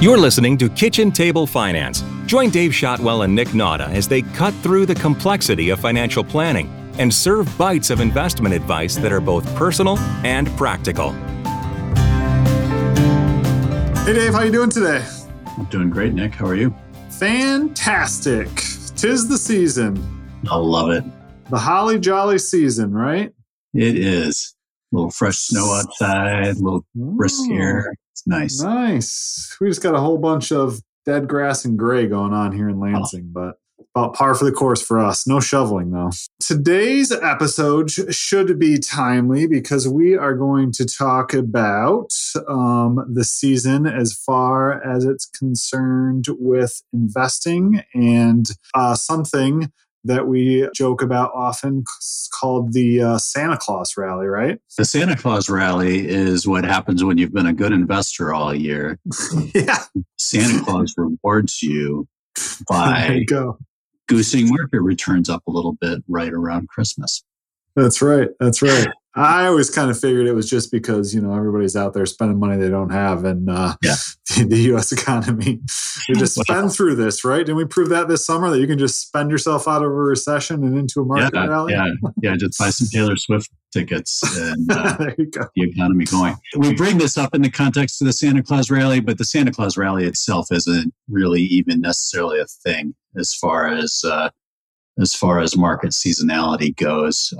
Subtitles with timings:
[0.00, 2.02] You're listening to Kitchen Table Finance.
[2.26, 6.68] Join Dave Shotwell and Nick Nauta as they cut through the complexity of financial planning
[6.98, 11.12] and serve bites of investment advice that are both personal and practical.
[14.02, 15.06] Hey Dave, how you doing today?
[15.56, 16.34] I'm doing great, Nick.
[16.34, 16.74] How are you?
[17.10, 18.48] Fantastic.
[18.96, 19.96] Tis the season.
[20.50, 21.04] I love it.
[21.50, 23.32] The holly jolly season, right?
[23.72, 24.54] It is.
[24.92, 27.94] A little fresh snow outside, a little brisk air.
[28.14, 28.60] It's nice.
[28.60, 29.56] Nice.
[29.60, 32.78] We just got a whole bunch of dead grass and gray going on here in
[32.78, 33.56] Lansing, but
[33.96, 35.26] about par for the course for us.
[35.26, 36.10] No shoveling though.
[36.38, 42.14] Today's episode sh- should be timely because we are going to talk about
[42.48, 49.72] um, the season as far as it's concerned with investing and uh, something
[50.04, 51.84] that we joke about often
[52.38, 54.58] called the uh, Santa Claus rally, right?
[54.76, 58.98] The Santa Claus rally is what happens when you've been a good investor all year.
[59.54, 59.84] yeah.
[60.18, 62.06] Santa Claus rewards you
[62.68, 63.58] by you go.
[64.08, 67.24] goosing market returns up a little bit right around Christmas.
[67.76, 68.28] That's right.
[68.38, 68.88] That's right.
[69.16, 72.38] I always kind of figured it was just because you know everybody's out there spending
[72.38, 73.94] money they don't have, and uh, Yeah.
[74.36, 74.92] the, the U.S.
[74.92, 75.60] economy.
[76.06, 77.38] We just spend through this, right?
[77.38, 79.94] Didn't we prove that this summer that you can just spend yourself out of a
[79.94, 81.72] recession and into a market yeah, rally?
[81.72, 81.88] yeah,
[82.20, 82.36] yeah.
[82.36, 85.46] Just buy some Taylor Swift tickets and uh, there you go.
[85.56, 86.36] the economy going.
[86.58, 89.50] We bring this up in the context of the Santa Claus rally, but the Santa
[89.50, 94.28] Claus rally itself isn't really even necessarily a thing as far as uh,
[95.00, 97.32] as far as market seasonality goes.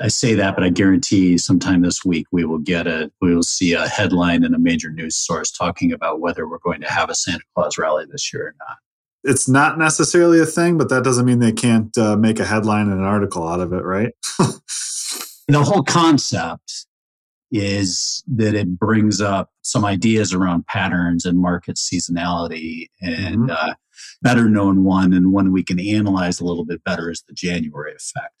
[0.00, 3.42] I say that, but I guarantee sometime this week we will get a we will
[3.42, 7.10] see a headline in a major news source talking about whether we're going to have
[7.10, 8.78] a Santa Claus rally this year or not.
[9.22, 12.88] It's not necessarily a thing, but that doesn't mean they can't uh, make a headline
[12.88, 14.14] and an article out of it, right?
[14.38, 16.86] the whole concept
[17.52, 23.74] is that it brings up some ideas around patterns and market seasonality and uh,
[24.22, 27.92] better known one and one we can analyze a little bit better is the january
[27.92, 28.39] effect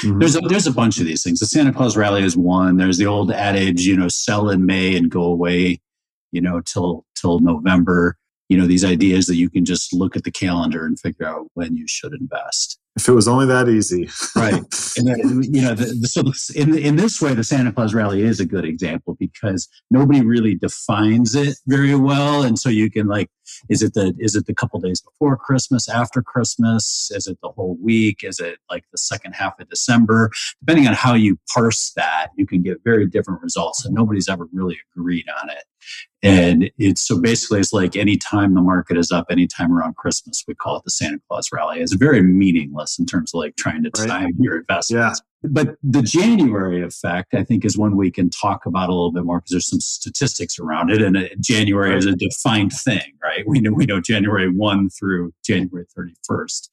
[0.00, 0.20] Mhm.
[0.20, 1.40] there's a, there's a bunch of these things.
[1.40, 2.76] The santa claus rally is one.
[2.76, 5.80] There's the old adage you know sell in may and go away
[6.32, 8.16] you know till till november.
[8.48, 11.48] You know these ideas that you can just look at the calendar and figure out
[11.54, 14.54] when you should invest if it was only that easy, Right.
[14.96, 16.22] and then, you know, the, the, so
[16.54, 20.56] in in this way, the Santa Claus rally is a good example because nobody really
[20.56, 23.30] defines it very well, and so you can like,
[23.70, 27.50] is it the is it the couple days before Christmas, after Christmas, is it the
[27.50, 30.30] whole week, is it like the second half of December?
[30.60, 34.48] Depending on how you parse that, you can get very different results, and nobody's ever
[34.52, 35.64] really agreed on it.
[36.22, 40.54] And it's so basically, it's like anytime the market is up, anytime around Christmas, we
[40.54, 41.80] call it the Santa Claus rally.
[41.80, 44.08] It's very meaningless in terms of like trying to Right.
[44.08, 45.22] time your investments.
[45.44, 49.22] But the January effect, I think, is one we can talk about a little bit
[49.24, 51.00] more because there's some statistics around it.
[51.00, 53.46] And uh, January is a defined thing, right?
[53.46, 56.68] We know we know January one through January 31st.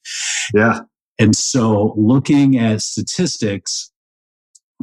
[0.52, 0.80] yeah,
[1.20, 3.92] And so looking at statistics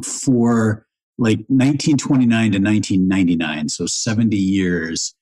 [0.02, 0.86] for
[1.18, 5.14] like 1929 to 1999, so 70 years,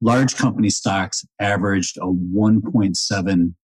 [0.00, 3.54] large company stocks averaged a 1.7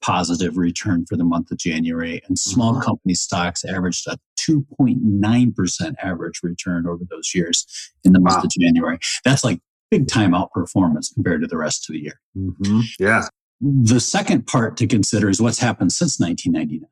[0.00, 2.84] positive return for the month of January, and small Mhm.
[2.84, 7.66] company stocks averaged a 2.9% average return over those years
[8.04, 8.42] in the month Wow.
[8.44, 8.98] of January.
[9.24, 9.60] That's like
[9.90, 12.20] big time outperformance compared to the rest of the year.
[12.34, 13.26] hmm yeah,
[13.60, 16.88] The second part to consider is what's happened since 1999.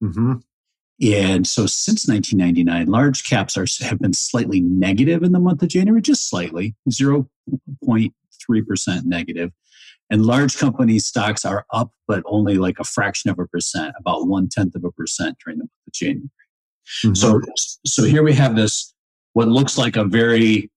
[0.00, 0.34] hmm
[1.00, 5.68] And so since 1999, large caps are, have been slightly negative in the month of
[5.68, 9.52] January, just slightly, 0.3% negative.
[10.10, 14.26] And large company stocks are up, but only like a fraction of a percent, about
[14.26, 16.30] one tenth of a percent during the month of January.
[17.04, 17.14] Mm-hmm.
[17.14, 17.40] So,
[17.86, 18.92] so here we have this,
[19.34, 20.70] what looks like a very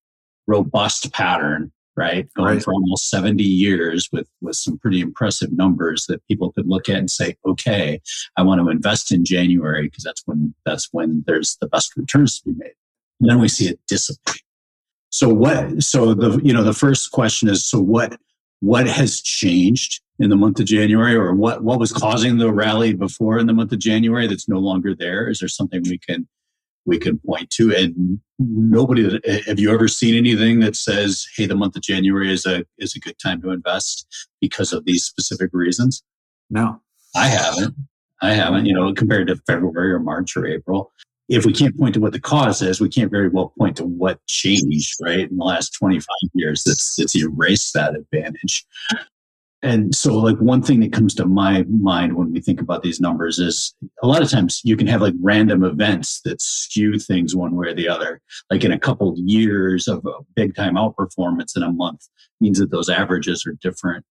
[0.47, 2.27] robust pattern, right?
[2.35, 2.63] Going Right.
[2.63, 6.95] for almost 70 years with, with some pretty impressive numbers that people could look at
[6.95, 8.01] and say, okay,
[8.37, 12.39] I want to invest in January because that's when, that's when there's the best returns
[12.39, 12.73] to be made.
[13.19, 14.41] And then we see it dissipate.
[15.09, 18.17] So what, so the, you know, the first question is, so what,
[18.61, 22.93] what has changed in the month of January or what, what was causing the rally
[22.93, 25.29] before in the month of January that's no longer there?
[25.29, 26.27] Is there something we can,
[26.85, 27.75] we can point to?
[27.75, 32.45] And nobody, have you ever seen anything that says, Hey, the month of January is
[32.45, 34.07] a, is a good time to invest
[34.39, 36.03] because of these specific reasons?
[36.51, 36.81] no,
[37.15, 37.75] I haven't.
[38.21, 40.91] I haven't, you know, compared to February or March or April.
[41.27, 43.85] If we can't point to what the cause is, we can't very well point to
[43.85, 45.29] what changed, right?
[45.29, 48.65] In the last 25 years, that's, that's erased that advantage.
[49.63, 52.99] And so like one thing that comes to my mind when we think about these
[52.99, 57.35] numbers is a lot of times you can have like random events that skew things
[57.35, 58.21] one way or the other.
[58.49, 62.07] Like in a couple of years of a big time outperformance in a month
[62.39, 64.03] means that those averages are different.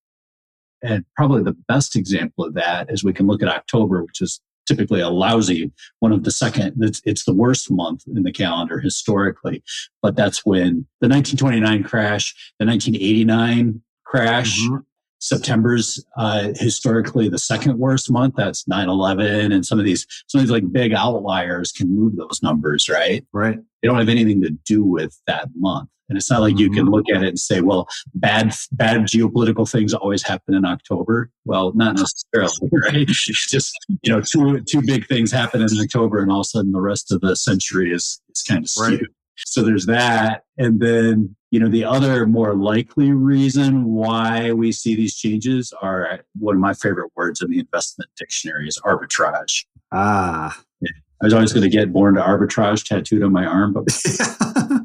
[0.83, 4.41] And probably the best example of that is we can look at october which is
[4.67, 8.79] typically a lousy one of the second it's, it's the worst month in the calendar
[8.79, 9.65] historically.
[10.01, 14.77] But that's when the 1929 crash the 1989 crash mm-hmm
[15.21, 18.35] September's uh, historically the second worst month.
[18.37, 22.41] That's 9-11 and some of these some of these like big outliers can move those
[22.43, 23.25] numbers, right?
[23.33, 23.59] Right.
[23.83, 25.89] They don't have anything to do with that month.
[26.11, 26.95] And it's not like you can mm-hmm.
[26.95, 31.31] look at it and say, well, bad bad geopolitical things always happen in October.
[31.45, 33.09] Well, not necessarily, right?
[33.09, 33.73] It's just
[34.03, 36.81] you know, two two big things happen in October, and all of a sudden the
[36.81, 39.01] rest of the century is is kind of skewed.
[39.03, 39.11] Right.
[39.47, 40.45] So there's that.
[40.59, 46.21] And then, you know, the other more likely reason why we see these changes are
[46.39, 49.65] one of my favorite words in the investment dictionary is arbitrage.
[49.93, 50.61] Ah.
[50.81, 50.89] Yeah.
[51.23, 53.85] I was always going to get born to arbitrage tattooed on my arm, but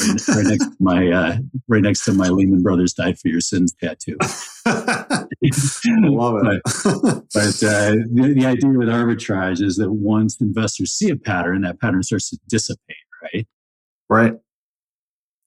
[0.00, 1.36] right, right, next to my uh,
[1.68, 4.16] right next to my Lehman Brothers died for your sins tattoo.
[4.66, 6.62] Love it.
[6.74, 11.62] but, but uh, the, the idea with arbitrage is that once investors see a pattern,
[11.62, 13.46] that pattern starts to dissipate, right?
[14.10, 14.34] Right.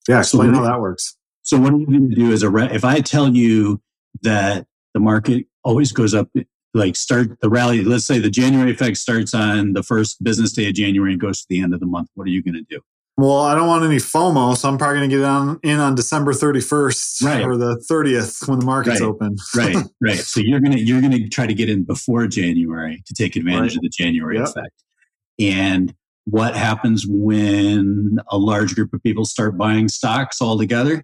[0.08, 0.20] Yeah.
[0.20, 1.16] Explain so how that works.
[1.44, 3.82] So what I'm going to do is a re- if I tell you
[4.22, 6.30] that the market always goes up,
[6.74, 7.84] like start the rally.
[7.84, 11.42] Let's say the January effect starts on the first business day of January and goes
[11.42, 12.10] to the end of the month.
[12.16, 12.82] What are you going to do?
[13.16, 15.94] Well, I don't want any FOMO, so I'm probably going to get on in on
[15.94, 17.44] December 31st right.
[17.44, 19.08] or the 30th when the market's right.
[19.08, 19.36] open.
[19.56, 20.18] right, right.
[20.18, 23.76] So you're gonna you're gonna try to get in before January to take advantage right.
[23.76, 24.48] of the January yep.
[24.48, 24.84] effect.
[25.38, 25.94] And
[26.26, 31.04] what happens when a large group of people start buying stocks all together?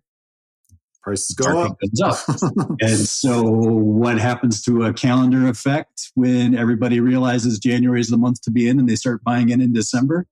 [1.01, 1.77] Prices go up.
[2.03, 2.17] up.
[2.81, 8.41] and so, what happens to a calendar effect when everybody realizes January is the month
[8.41, 10.27] to be in and they start buying in in December?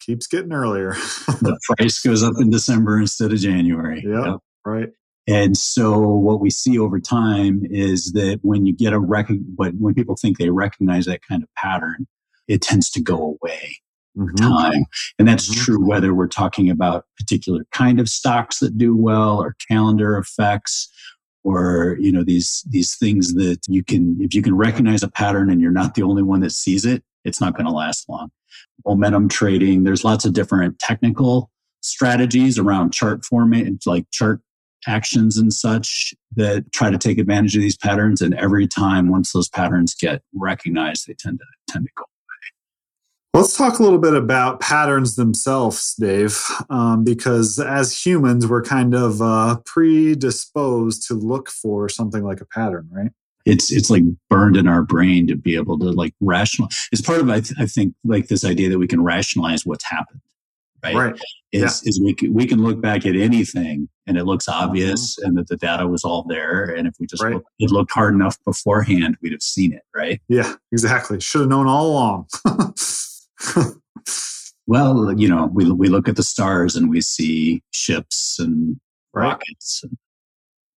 [0.00, 0.92] Keeps getting earlier.
[1.26, 4.02] the price goes up in December instead of January.
[4.06, 4.36] Yep, yep.
[4.64, 4.88] Right.
[5.28, 9.94] And so what we see over time is that when you get a rec- when
[9.94, 12.06] people think they recognize that kind of pattern,
[12.46, 13.78] it tends to go away
[14.16, 14.34] mm-hmm.
[14.36, 14.84] time.
[15.18, 15.62] And that's mm-hmm.
[15.62, 20.90] true whether we're talking about particular kind of stocks that do well or calendar effects
[21.46, 25.48] or you know these these things that you can if you can recognize a pattern
[25.48, 28.28] and you're not the only one that sees it it's not going to last long
[28.84, 31.48] momentum trading there's lots of different technical
[31.82, 34.40] strategies around chart format like chart
[34.88, 39.32] actions and such that try to take advantage of these patterns and every time once
[39.32, 42.04] those patterns get recognized they tend to tend to go
[43.36, 48.94] Let's talk a little bit about patterns themselves, Dave, um, because as humans, we're kind
[48.94, 53.10] of uh, predisposed to look for something like a pattern, right?
[53.44, 56.70] It's it's like burned in our brain to be able to like rational.
[56.92, 59.84] It's part of I, th- I think like this idea that we can rationalize what's
[59.84, 60.22] happened,
[60.82, 60.94] right?
[60.94, 61.20] Right.
[61.52, 61.90] Is yeah.
[61.90, 65.28] is we can, we can look back at anything and it looks obvious mm-hmm.
[65.28, 67.34] and that the data was all there, and if we just right.
[67.34, 70.22] look, it looked hard enough beforehand, we'd have seen it, right?
[70.26, 71.20] Yeah, exactly.
[71.20, 72.28] Should have known all along.
[74.66, 78.78] well, you know, we we look at the stars and we see ships and
[79.12, 79.96] rockets and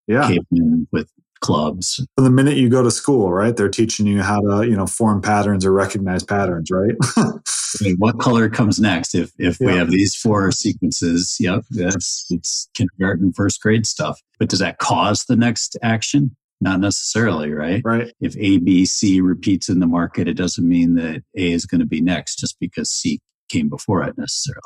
[0.07, 0.27] yeah.
[0.27, 1.11] cavemen with
[1.41, 2.05] clubs.
[2.15, 3.55] From the minute you go to school, right?
[3.55, 6.95] They're teaching you how to, you know, form patterns or recognize patterns, right?
[7.17, 9.15] I mean, what color comes next?
[9.15, 9.67] If if yeah.
[9.67, 14.19] we have these four sequences, yep, that's it's kindergarten, first grade stuff.
[14.39, 16.35] But does that cause the next action?
[16.61, 17.81] Not necessarily, right?
[17.85, 18.13] Right.
[18.19, 21.79] If A, B, C repeats in the market, it doesn't mean that A is going
[21.79, 24.63] to be next just because C came before it necessarily.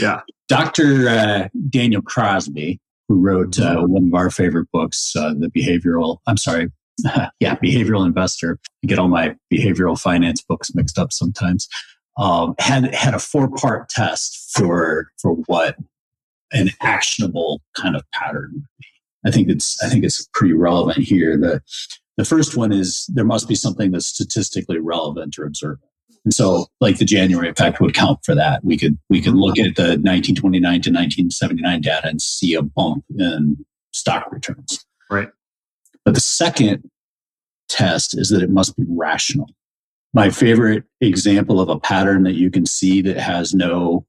[0.00, 0.20] Yeah.
[0.48, 1.08] Dr.
[1.08, 3.92] Uh, Daniel Crosby, who wrote uh, mm-hmm.
[3.92, 6.70] one of our favorite books, uh, The Behavioral, I'm sorry,
[7.40, 8.58] yeah, Behavioral Investor.
[8.82, 11.68] I get all my behavioral finance books mixed up sometimes.
[12.16, 15.76] Um, had had a four part test for for what
[16.52, 18.86] an actionable kind of pattern would be.
[19.26, 21.36] I think it's I think it's pretty relevant here.
[21.38, 21.62] The
[22.16, 25.90] the first one is there must be something that's statistically relevant or observable.
[26.24, 28.64] And so, like the January effect would count for that.
[28.64, 33.04] We could we could look at the 1929 to 1979 data and see a bump
[33.18, 34.84] in stock returns.
[35.10, 35.28] Right.
[36.04, 36.90] But the second
[37.68, 39.50] test is that it must be rational.
[40.12, 44.06] My favorite example of a pattern that you can see that has no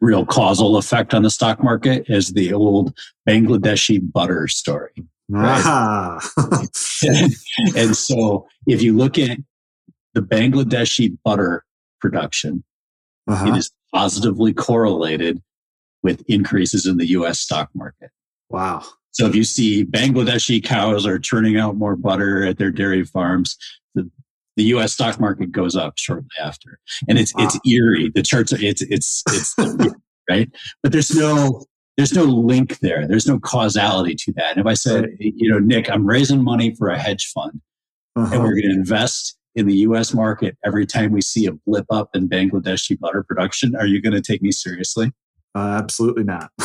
[0.00, 2.96] real causal effect on the stock market is the old
[3.28, 4.92] Bangladeshi butter story.
[5.28, 5.62] Right?
[5.64, 6.30] Ah.
[7.76, 9.38] and so if you look at
[10.12, 11.64] the Bangladeshi butter
[12.00, 12.62] production,
[13.26, 13.46] uh-huh.
[13.48, 15.42] it is positively correlated
[16.02, 18.10] with increases in the US stock market.
[18.50, 18.84] Wow.
[19.12, 23.56] So if you see Bangladeshi cows are churning out more butter at their dairy farms,
[23.94, 24.10] the,
[24.56, 24.92] the U.S.
[24.92, 27.44] stock market goes up shortly after, and it's wow.
[27.44, 28.10] it's eerie.
[28.14, 29.54] The charts are it's it's it's
[30.30, 30.50] right,
[30.82, 31.64] but there's no
[31.96, 33.06] there's no link there.
[33.06, 34.52] There's no causality to that.
[34.52, 37.60] And if I said, you know, Nick, I'm raising money for a hedge fund,
[38.16, 38.34] uh-huh.
[38.34, 40.12] and we're going to invest in the U.S.
[40.12, 44.14] market every time we see a blip up in Bangladeshi butter production, are you going
[44.14, 45.12] to take me seriously?
[45.54, 46.50] Uh, absolutely not.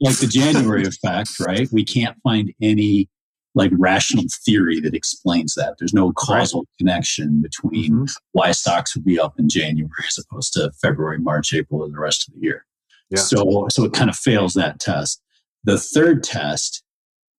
[0.00, 1.68] like the January effect, right?
[1.70, 3.10] We can't find any
[3.58, 5.74] like rational theory that explains that.
[5.78, 6.68] There's no causal right.
[6.78, 8.04] connection between mm-hmm.
[8.30, 11.98] why stocks would be up in January as opposed to February, March, April, and the
[11.98, 12.64] rest of the year.
[13.10, 13.18] Yeah.
[13.18, 15.20] So, so it kind of fails that test.
[15.64, 16.84] The third test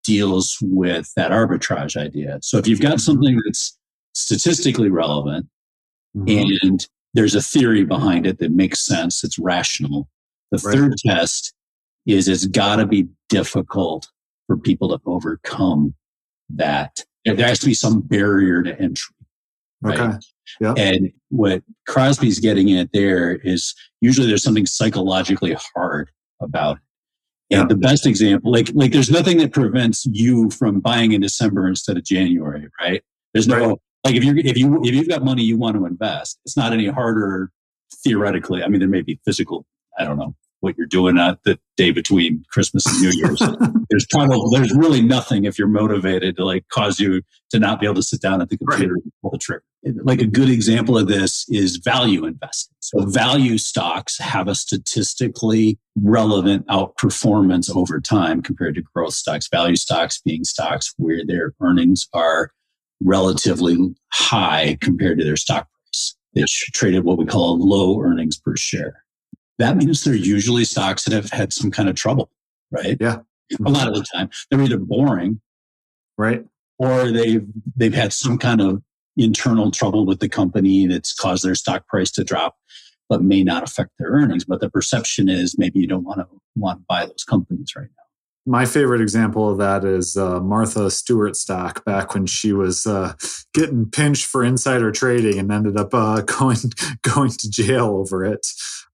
[0.04, 2.40] deals with that arbitrage idea.
[2.42, 2.98] So if you've got mm-hmm.
[2.98, 3.78] something that's
[4.14, 5.48] statistically relevant
[6.18, 6.58] mm-hmm.
[6.68, 10.10] and there's a theory behind it that makes sense, it's rational.
[10.52, 10.76] The right.
[10.76, 11.54] third test
[12.06, 14.10] is it's got to be difficult
[14.48, 15.96] for people to overcome
[16.56, 17.04] that.
[17.26, 19.16] There has to be some barrier to entry.
[19.82, 20.00] Right?
[20.00, 20.18] Okay.
[20.60, 20.74] Yeah.
[20.78, 26.10] And what Crosby's getting at there is usually there's something psychologically hard
[26.42, 26.82] about it.
[27.52, 27.68] And yeah.
[27.68, 31.98] the best example, like like there's nothing that prevents you from buying in December instead
[31.98, 33.04] of January, right?
[33.34, 33.78] There's no right.
[34.06, 36.74] like if you if you if you've got money you want to invest, it's not
[36.74, 37.52] any harder
[38.04, 38.64] theoretically.
[38.64, 39.66] I mean, there may be physical,
[39.98, 43.42] I don't know, what you're doing at the day between Christmas and New Year's.
[43.90, 47.86] there's probably there's really nothing if you're motivated to like cause you to not be
[47.86, 49.04] able to sit down at the computer right.
[49.04, 49.64] and pull the trigger.
[50.04, 52.76] Like a good example of this is value investing.
[52.82, 59.48] So value stocks have a statistically relevant outperformance over time compared to growth stocks.
[59.50, 62.52] Value stocks being stocks where their earnings are
[63.02, 63.78] relatively
[64.12, 66.16] high compared to their stock price.
[66.34, 69.04] They traded what we call low earnings per share
[69.60, 72.32] that means they're usually stocks that have had some kind of trouble,
[72.72, 72.98] right?
[73.00, 73.20] Yeah.
[73.66, 75.42] A lot of the time, they're either boring,
[76.18, 76.46] right,
[76.78, 78.82] or they've they've had some kind of
[79.18, 82.58] internal trouble with the company that's caused their stock price to drop,
[83.10, 84.46] but may not affect their earnings.
[84.46, 87.88] But the perception is maybe you don't want to want to buy those companies right
[87.90, 88.04] now.
[88.46, 93.14] My favorite example of that is uh, Martha Stewart stock back when she was uh,
[93.54, 96.58] getting pinched for insider trading and ended up uh, going
[97.02, 98.48] going to jail over it.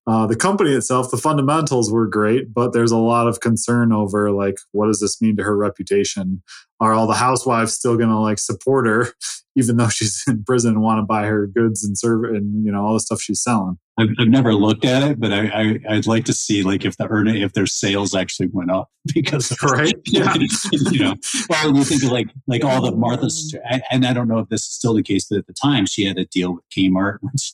[0.08, 4.32] Uh, the company itself, the fundamentals were great, but there's a lot of concern over
[4.32, 6.44] like, what does this mean to her reputation?
[6.80, 9.08] Are all the housewives still going to like support her,
[9.56, 12.72] even though she's in prison and want to buy her goods and serve and you
[12.72, 13.80] know all the stuff she's selling?
[13.98, 16.98] I've, I've never looked at it, but I, I would like to see like if
[16.98, 20.34] the earning if their sales actually went up because of, right, yeah,
[20.92, 21.16] you know.
[21.50, 23.56] Well, you think of like like all the Martha's,
[23.90, 26.04] and I don't know if this is still the case, but at the time she
[26.06, 27.54] had a deal with Kmart, which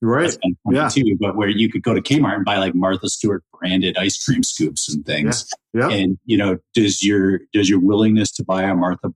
[0.00, 0.36] right,
[0.70, 3.96] yeah, too, but where you could go to Kmart and buy like Martha Stewart branded
[3.96, 5.48] ice cream scoops and things.
[5.74, 5.88] Yeah.
[5.88, 5.96] yeah.
[5.96, 9.12] And you know, does your does your willingness to buy a Martha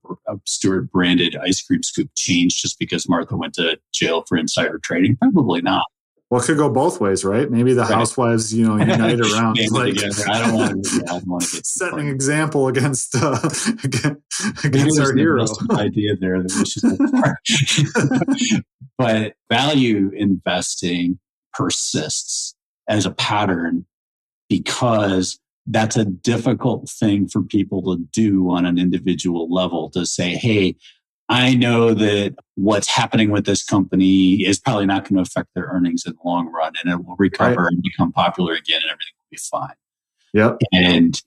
[0.46, 5.16] Stewart branded ice cream scoop change just because Martha went to jail for insider trading?
[5.16, 5.84] Probably not.
[6.28, 7.48] Well, it could go both ways, right?
[7.48, 7.90] Maybe the right.
[7.90, 9.96] housewives, you know, unite around like
[10.28, 11.04] I don't want to.
[11.08, 13.38] I don't want to get setting an example against uh,
[14.64, 15.46] against our hero.
[15.70, 16.64] idea there that we
[18.50, 18.62] should.
[18.98, 21.20] but value investing
[21.52, 22.55] persists
[22.88, 23.86] as a pattern
[24.48, 30.30] because that's a difficult thing for people to do on an individual level to say,
[30.30, 30.76] hey,
[31.28, 35.64] I know that what's happening with this company is probably not going to affect their
[35.64, 37.72] earnings in the long run and it will recover right.
[37.72, 39.74] and become popular again and everything will be fine.
[40.32, 40.58] Yep.
[40.72, 41.20] And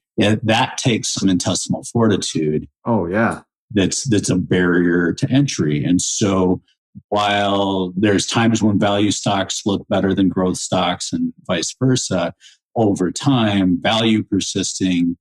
[0.43, 2.69] that takes some intestinal fortitude.
[2.85, 3.41] Oh yeah.
[3.71, 5.83] That's that's a barrier to entry.
[5.83, 6.61] And so
[7.09, 12.33] while there's times when value stocks look better than growth stocks and vice versa,
[12.75, 15.17] over time, value persisting,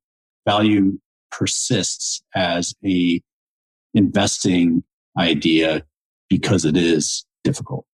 [0.47, 0.99] value
[1.31, 3.21] persists as a
[3.95, 4.83] investing
[5.19, 5.85] idea
[6.29, 7.85] because it is difficult.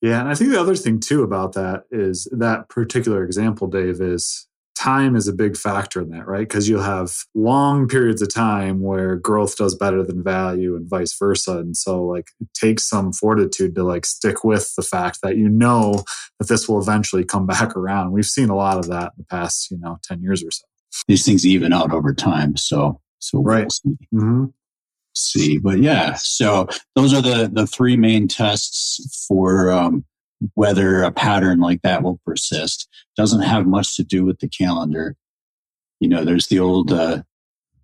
[0.00, 4.00] Yeah, and I think the other thing too about that is that particular example, Dave,
[4.00, 4.46] is
[4.78, 6.46] time is a big factor in that, right?
[6.48, 11.16] Because you'll have long periods of time where growth does better than value and vice
[11.18, 11.58] versa.
[11.58, 15.48] And so like it takes some fortitude to like stick with the fact that you
[15.48, 16.04] know
[16.38, 18.12] that this will eventually come back around.
[18.12, 20.64] We've seen a lot of that in the past, you know, 10 years or so.
[21.06, 22.56] These things even out over time.
[22.56, 23.62] So so right.
[23.62, 23.96] We'll see.
[24.14, 24.44] Mm-hmm
[25.18, 25.58] see.
[25.58, 30.04] But yeah, so those are the the three main tests for um,
[30.54, 32.88] whether a pattern like that will persist.
[33.16, 35.16] Doesn't have much to do with the calendar.
[36.00, 37.22] You know, there's the old uh,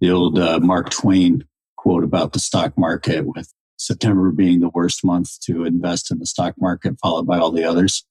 [0.00, 1.44] the old uh, Mark Twain
[1.76, 6.26] quote about the stock market with September being the worst month to invest in the
[6.26, 8.04] stock market, followed by all the others.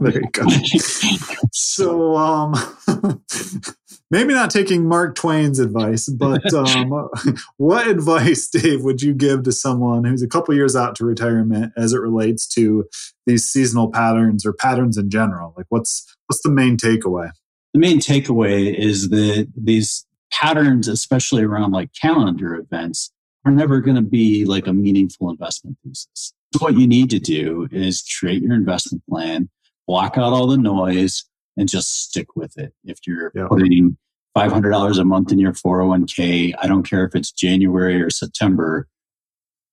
[0.00, 0.46] there you go.
[1.52, 2.54] so, um,
[4.10, 7.08] maybe not taking Mark Twain's advice, but um,
[7.56, 11.72] what advice, Dave, would you give to someone who's a couple years out to retirement
[11.76, 12.88] as it relates to
[13.26, 15.54] these seasonal patterns or patterns in general?
[15.56, 17.30] Like, what's what's the main takeaway?
[17.72, 23.10] The main takeaway is that these patterns, especially around like calendar events,
[23.44, 26.32] are never going to be like a meaningful investment thesis.
[26.54, 29.48] So what you need to do is create your investment plan,
[29.86, 31.24] block out all the noise,
[31.56, 32.72] and just stick with it.
[32.84, 33.46] If you're yeah.
[33.48, 33.96] putting
[34.36, 38.88] $500 a month in your 401k, I don't care if it's January or September,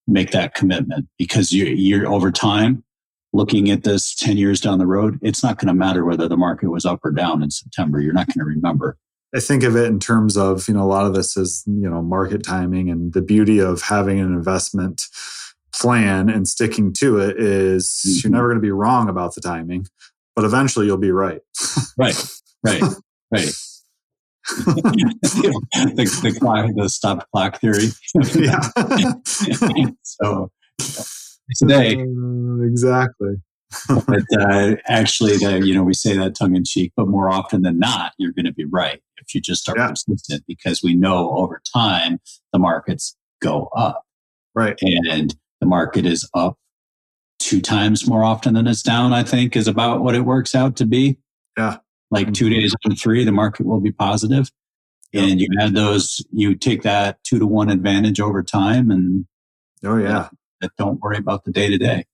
[0.07, 2.83] make that commitment because you, you're over time
[3.33, 6.37] looking at this 10 years down the road, it's not going to matter whether the
[6.37, 7.99] market was up or down in September.
[7.99, 8.97] You're not going to remember.
[9.33, 11.89] I think of it in terms of, you know, a lot of this is, you
[11.89, 15.03] know, market timing and the beauty of having an investment
[15.73, 18.19] plan and sticking to it is mm-hmm.
[18.23, 19.87] you're never going to be wrong about the timing,
[20.35, 21.39] but eventually you'll be right.
[21.97, 22.15] Right.
[22.63, 22.81] Right.
[23.31, 23.51] Right.
[24.65, 27.87] the, the, clock, the stop clock theory.
[28.35, 28.61] yeah.
[30.03, 30.51] so
[31.57, 33.35] today, uh, exactly.
[33.87, 37.61] but uh, actually, the, you know, we say that tongue in cheek, but more often
[37.61, 39.89] than not, you're going to be right if you just are yeah.
[39.89, 42.19] persistent because we know over time
[42.51, 44.03] the markets go up.
[44.53, 44.77] Right.
[44.81, 46.57] And the market is up
[47.39, 50.75] two times more often than it's down, I think, is about what it works out
[50.77, 51.17] to be.
[51.57, 51.77] Yeah.
[52.09, 54.51] Like two days on three, the market will be positive.
[55.13, 55.23] Yep.
[55.23, 59.25] And you add those, you take that two to one advantage over time and
[59.83, 60.29] oh yeah.
[60.77, 62.05] don't worry about the day to day.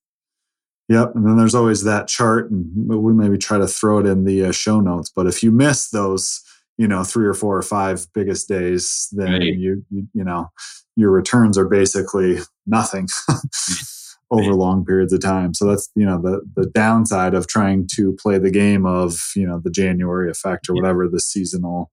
[0.90, 1.16] Yep.
[1.16, 4.46] And then there's always that chart and we maybe try to throw it in the
[4.46, 5.12] uh, show notes.
[5.14, 6.42] But if you miss those,
[6.78, 9.42] you know, three or four or five biggest days, then right.
[9.42, 10.50] you, you, you know,
[10.96, 13.08] your returns are basically nothing.
[14.30, 15.54] over long periods of time.
[15.54, 19.48] So that's you know the the downside of trying to play the game of you
[19.48, 21.92] know the January effect or whatever the seasonal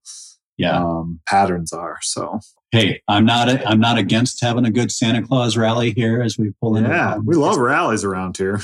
[0.57, 0.79] yeah.
[0.79, 1.99] um, patterns are.
[2.03, 2.41] So
[2.75, 6.37] hey, I'm not a, I'm not against having a good Santa Claus rally here as
[6.37, 6.83] we pull in.
[6.85, 8.54] Yeah, we love rallies around here.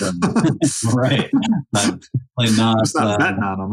[0.93, 1.31] right,
[1.73, 2.01] not,
[2.37, 3.71] not, Just not uh, betting on them.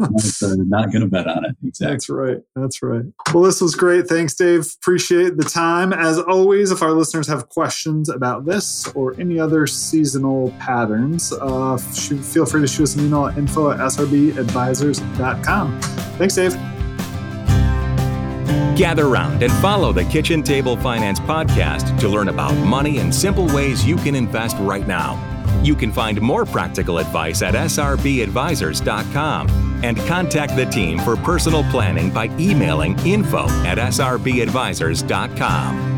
[0.00, 1.56] not, uh, not going to bet on it.
[1.64, 1.92] Exactly.
[1.92, 2.38] That's right.
[2.54, 3.02] That's right.
[3.32, 4.06] Well, this was great.
[4.06, 4.64] Thanks, Dave.
[4.80, 5.92] Appreciate the time.
[5.92, 11.78] As always, if our listeners have questions about this or any other seasonal patterns, uh,
[11.92, 15.80] shoot, feel free to shoot us an email at info at srbadvisors.com.
[15.80, 16.73] Thanks, Dave.
[18.76, 23.46] Gather round and follow the Kitchen Table Finance podcast to learn about money and simple
[23.54, 25.18] ways you can invest right now.
[25.62, 29.48] You can find more practical advice at srbadvisors.com
[29.84, 35.93] and contact the team for personal planning by emailing info at srbadvisors.com.